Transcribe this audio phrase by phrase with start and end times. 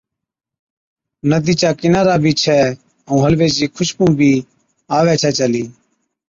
[1.29, 2.59] ’ندِي چا ڪِنارا بِي ڇَي
[3.07, 4.31] ائُون حلوي چِي خُوشبُو بِي
[4.97, 5.63] آوَي ڇَي چلِي،